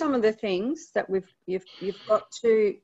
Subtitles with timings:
[0.00, 2.74] some of the things that we've you've you've got to,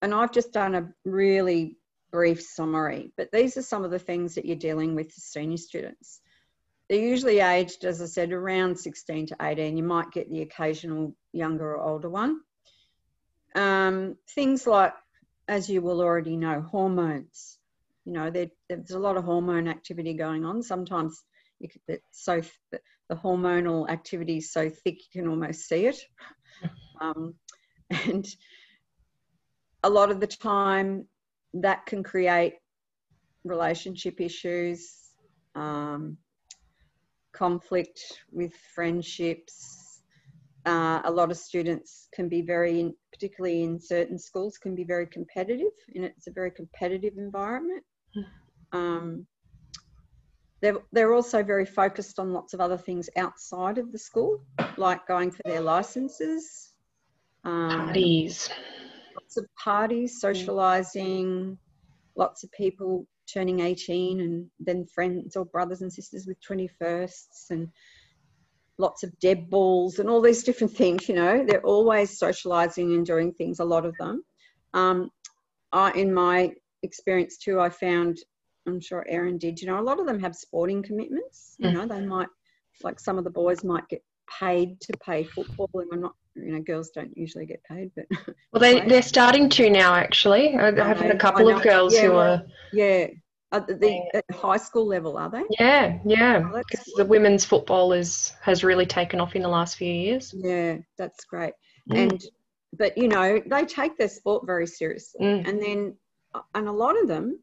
[0.00, 1.76] and I've just done a really
[2.12, 5.56] brief summary, but these are some of the things that you're dealing with as senior
[5.56, 6.20] students.
[6.88, 9.76] They're usually aged, as I said, around 16 to 18.
[9.76, 12.40] You might get the occasional younger or older one.
[13.56, 14.94] Um, things like,
[15.48, 17.58] as you will already know, hormones.
[18.04, 20.62] You know, there's a lot of hormone activity going on.
[20.62, 21.24] Sometimes
[22.10, 22.40] so
[23.08, 26.00] the hormonal activity is so thick you can almost see it.
[27.02, 27.32] Um,
[27.88, 28.26] and
[29.82, 31.06] a lot of the time,
[31.54, 32.54] that can create
[33.44, 35.12] relationship issues,
[35.54, 36.16] um,
[37.32, 40.02] conflict with friendships.
[40.66, 45.06] Uh, a lot of students can be very, particularly in certain schools, can be very
[45.06, 47.82] competitive, and it's a very competitive environment.
[48.14, 48.78] Hmm.
[48.78, 49.26] Um,
[50.60, 54.44] they're, they're also very focused on lots of other things outside of the school,
[54.76, 56.70] like going for their licenses.
[57.44, 58.50] Um, parties.
[59.14, 61.56] Lots of parties, socialising,
[62.16, 67.68] lots of people turning 18 and then friends or brothers and sisters with 21sts and
[68.76, 71.44] lots of deb balls and all these different things, you know.
[71.46, 74.24] They're always socialising and doing things, a lot of them.
[74.74, 75.10] Um,
[75.72, 78.18] I, in my experience too, I found
[78.70, 79.60] I'm sure Erin did.
[79.60, 81.56] You know, a lot of them have sporting commitments.
[81.58, 81.74] You mm.
[81.74, 82.28] know, they might,
[82.82, 84.02] like some of the boys might get
[84.38, 86.14] paid to play football, and I'm not.
[86.36, 88.06] You know, girls don't usually get paid, but
[88.52, 89.94] well, they they're starting to now.
[89.94, 93.06] Actually, I have had a couple of girls yeah, who are yeah.
[93.52, 95.42] At the at high school level, are they?
[95.58, 96.48] Yeah, yeah.
[96.54, 96.62] Oh,
[96.96, 100.32] the women's football is has really taken off in the last few years.
[100.32, 101.54] Yeah, that's great.
[101.90, 101.96] Mm.
[101.96, 102.24] And
[102.72, 105.48] but you know, they take their sport very seriously, mm.
[105.48, 105.96] and then
[106.54, 107.40] and a lot of them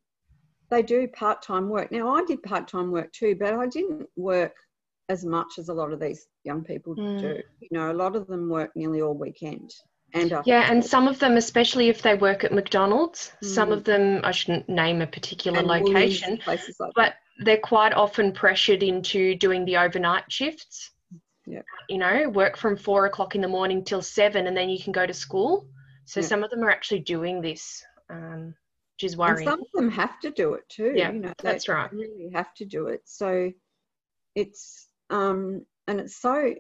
[0.70, 1.92] they do part time work.
[1.92, 4.54] Now, I did part time work too, but I didn't work
[5.10, 7.20] as much as a lot of these young people mm.
[7.20, 7.42] do.
[7.60, 9.74] You know, a lot of them work nearly all weekend.
[10.14, 13.48] And yeah, and some of them, especially if they work at McDonald's, mm.
[13.48, 17.16] some of them, I shouldn't name a particular and location, like but that.
[17.44, 20.92] they're quite often pressured into doing the overnight shifts.
[21.46, 21.62] Yeah.
[21.90, 24.94] You know, work from four o'clock in the morning till seven, and then you can
[24.94, 25.68] go to school.
[26.06, 27.84] So some of them are actually doing this.
[28.10, 28.56] Um,
[28.98, 29.48] which is worrying.
[29.48, 30.94] And some of them have to do it too.
[30.96, 31.92] Yeah, you know, that's right.
[31.94, 33.02] Really have to do it.
[33.06, 33.52] So
[34.34, 36.56] it's um, and it's so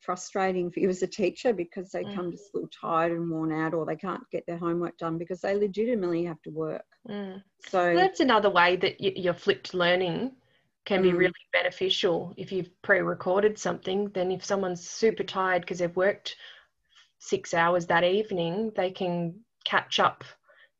[0.00, 2.14] frustrating for you as a teacher because they mm.
[2.14, 5.40] come to school tired and worn out, or they can't get their homework done because
[5.40, 6.84] they legitimately have to work.
[7.08, 7.42] Mm.
[7.66, 10.30] So that's another way that your flipped learning
[10.84, 11.04] can mm.
[11.04, 14.08] be really beneficial if you've pre-recorded something.
[14.14, 16.36] Then if someone's super tired because they've worked
[17.18, 20.22] six hours that evening, they can catch up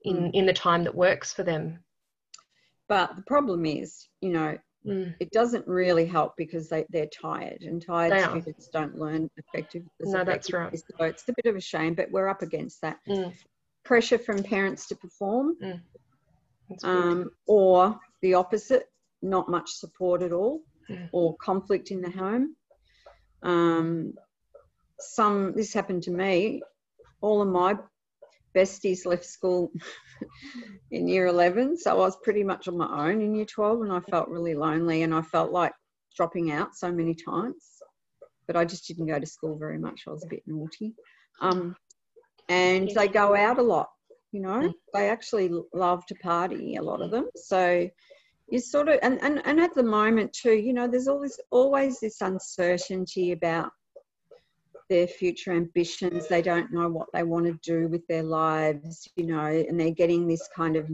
[0.05, 0.31] in mm.
[0.35, 1.79] in the time that works for them
[2.89, 5.15] but the problem is you know mm.
[5.21, 8.81] it doesn't really help because they, they're tired and tired they students are.
[8.81, 12.29] don't learn effectively no that's right so it's a bit of a shame but we're
[12.29, 13.33] up against that mm.
[13.85, 15.81] pressure from parents to perform mm.
[16.85, 18.89] um, or the opposite
[19.23, 21.09] not much support at all mm.
[21.13, 22.55] or conflict in the home
[23.43, 24.15] um,
[24.99, 26.63] some this happened to me
[27.21, 27.77] all of my
[28.55, 29.73] besties left school
[30.91, 33.93] in year 11 so i was pretty much on my own in year 12 and
[33.93, 35.73] i felt really lonely and i felt like
[36.17, 37.65] dropping out so many times
[38.47, 40.03] but i just didn't go to school very much.
[40.07, 40.95] I was a bit naughty.
[41.41, 41.77] Um,
[42.49, 43.89] and they go out a lot
[44.33, 44.61] you know?
[44.61, 44.73] Mm.
[44.95, 47.29] they actually love to party a lot of them.
[47.37, 47.89] So
[48.49, 52.01] you sort of and, and, and at the moment too you know there's always always
[52.01, 53.71] this uncertainty about
[54.93, 56.29] their future ambitions.
[56.29, 59.91] They don't know what they want to do with their lives, you know, and they're
[59.91, 60.87] getting this kind of,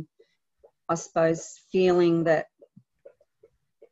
[0.88, 2.46] I suppose, feeling that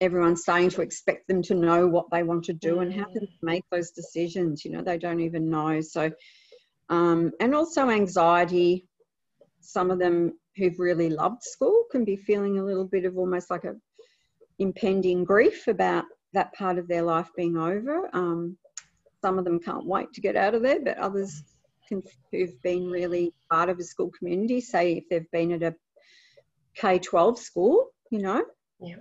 [0.00, 3.26] everyone's starting to expect them to know what they want to do and how to
[3.42, 4.64] make those decisions.
[4.64, 5.80] You know, they don't even know.
[5.80, 6.12] So,
[6.88, 8.86] um, and also anxiety.
[9.60, 13.50] Some of them who've really loved school can be feeling a little bit of almost
[13.50, 13.74] like a
[14.60, 18.08] impending grief about that part of their life being over.
[18.12, 18.56] Um,
[19.26, 21.42] some of them can't wait to get out of there, but others
[21.88, 22.00] can,
[22.30, 25.74] who've been really part of a school community, say if they've been at a
[26.76, 28.44] K 12 school, you know.
[28.78, 28.98] Yeah.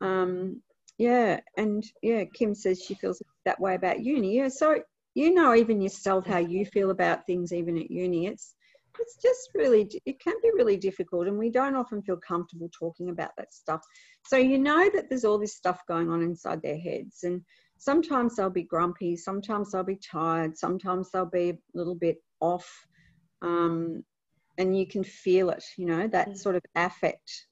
[0.00, 0.62] Um,
[0.96, 4.36] yeah, and yeah, Kim says she feels that way about uni.
[4.36, 4.78] Yeah, so
[5.14, 8.28] you know, even yourself, how you feel about things, even at uni.
[8.28, 8.54] It's
[9.00, 13.08] it's just really it can be really difficult, and we don't often feel comfortable talking
[13.10, 13.82] about that stuff.
[14.24, 17.42] So you know that there's all this stuff going on inside their heads, and
[17.84, 22.66] sometimes they'll be grumpy, sometimes they'll be tired, sometimes they'll be a little bit off.
[23.42, 24.02] Um,
[24.56, 27.46] and you can feel it, you know, that sort of affect.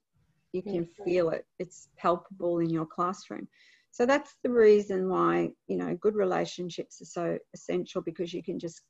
[0.53, 3.47] You can feel it, it's palpable in your classroom.
[3.91, 8.59] So that's the reason why, you know, good relationships are so essential because you can
[8.59, 8.81] just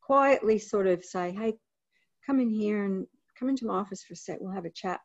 [0.00, 1.54] quietly sort of say, hey,
[2.24, 3.06] come in here and
[3.38, 5.00] come into my office for a sec, we'll have a chat.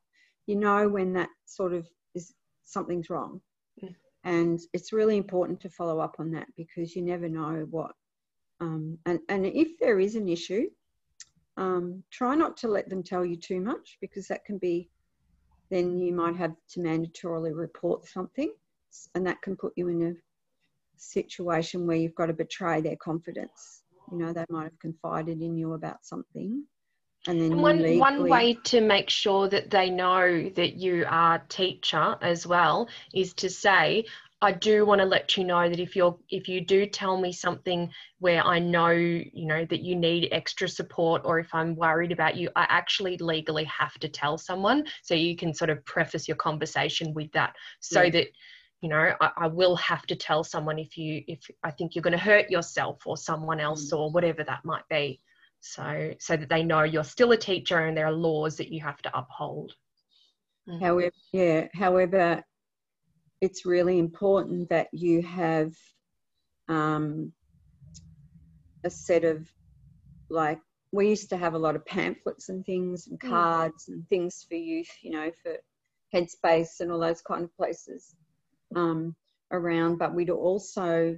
[0.48, 1.86] You know when that sort of
[2.16, 2.34] is
[2.64, 3.42] something's wrong.
[4.24, 7.94] And it's really important to follow up on that because you never know what
[8.62, 10.70] um, and, and if there is an issue,
[11.58, 14.88] um, try not to let them tell you too much because that can be,
[15.72, 18.54] then you might have to mandatorily report something
[19.16, 20.14] and that can put you in a
[20.96, 23.82] situation where you've got to betray their confidence.
[24.12, 26.64] You know, they might have confided in you about something.
[27.28, 28.00] And then one, legally...
[28.00, 33.34] one way to make sure that they know that you are teacher as well is
[33.36, 34.06] to say,
[34.44, 37.32] I do want to let you know that if you're if you do tell me
[37.32, 42.12] something where I know you know that you need extra support or if I'm worried
[42.12, 44.86] about you, I actually legally have to tell someone.
[45.04, 48.10] So you can sort of preface your conversation with that, so yeah.
[48.10, 48.28] that
[48.82, 52.02] you know I, I, will have to tell someone if you if I think you're
[52.02, 53.98] going to hurt yourself or someone else mm.
[54.00, 55.20] or whatever that might be.
[55.62, 58.82] So so that they know you're still a teacher and there are laws that you
[58.82, 59.74] have to uphold.
[60.68, 60.82] Mm.
[60.82, 61.68] However, yeah.
[61.74, 62.44] However,
[63.42, 65.74] it's really important that you have
[66.68, 67.32] um,
[68.84, 69.48] a set of
[70.30, 70.60] like
[70.92, 73.30] we used to have a lot of pamphlets and things and mm.
[73.30, 75.56] cards and things for youth you know for
[76.14, 78.16] headspace and all those kind of places
[78.76, 79.16] um,
[79.52, 81.18] around but we'd also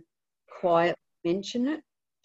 [0.60, 1.82] quietly mention it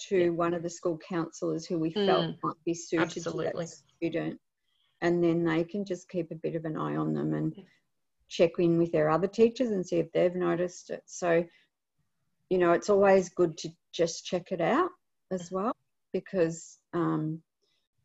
[0.09, 0.29] to yeah.
[0.29, 2.37] one of the school counselors who we felt mm.
[2.43, 3.53] might be suited Absolutely.
[3.53, 4.41] to that student
[5.01, 7.55] and then they can just keep a bit of an eye on them and
[8.29, 11.03] check in with their other teachers and see if they've noticed it.
[11.07, 11.45] So,
[12.51, 14.91] you know, it's always good to just check it out
[15.31, 15.73] as well
[16.13, 17.41] because um,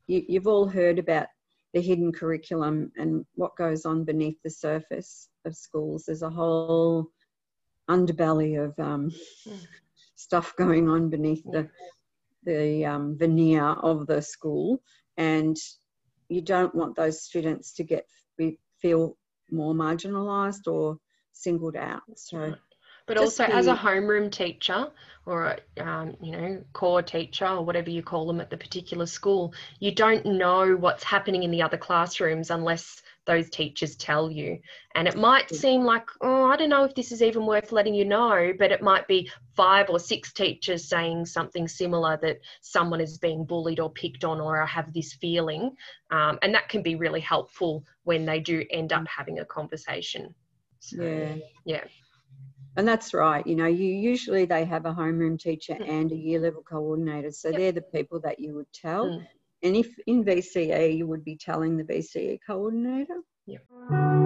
[0.07, 1.27] you, you've all heard about
[1.73, 6.03] the hidden curriculum and what goes on beneath the surface of schools.
[6.05, 7.07] There's a whole
[7.89, 9.11] underbelly of um,
[10.23, 11.69] stuff going on beneath the
[12.45, 14.81] the um, veneer of the school,
[15.17, 15.57] and
[16.29, 18.05] you don't want those students to get
[18.37, 19.17] be, feel
[19.51, 20.97] more marginalised or
[21.31, 22.01] singled out.
[22.15, 22.55] So,
[23.05, 24.87] but also as a homeroom teacher
[25.25, 29.05] or a, um, you know core teacher or whatever you call them at the particular
[29.05, 34.59] school, you don't know what's happening in the other classrooms unless those teachers tell you.
[34.95, 37.93] And it might seem like, oh, I don't know if this is even worth letting
[37.93, 43.01] you know, but it might be five or six teachers saying something similar that someone
[43.01, 45.71] is being bullied or picked on, or I have this feeling.
[46.11, 50.33] Um, and that can be really helpful when they do end up having a conversation.
[50.79, 51.35] So, yeah.
[51.65, 51.83] Yeah.
[52.75, 53.45] And that's right.
[53.45, 55.87] You know, you usually they have a homeroom teacher mm.
[55.87, 57.31] and a year level coordinator.
[57.31, 57.57] So yep.
[57.57, 59.05] they're the people that you would tell.
[59.05, 59.27] Mm.
[59.63, 63.21] And if in VCA, you would be telling the VCA coordinator.
[63.45, 64.22] Yeah.